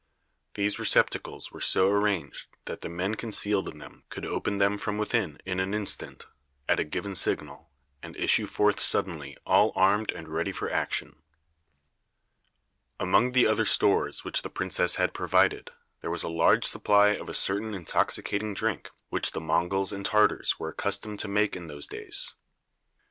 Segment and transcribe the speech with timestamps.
[0.55, 4.97] These receptacles were so arranged that the men concealed in them could open them from
[4.97, 6.25] within in an instant,
[6.67, 7.69] at a given signal,
[8.01, 11.21] and issue forth suddenly all armed and ready for action.
[12.99, 15.69] Among the other stores which the princess had provided,
[16.01, 20.57] there was a large supply of a certain intoxicating drink which the Monguls and Tartars
[20.57, 22.33] were accustomed to make in those days.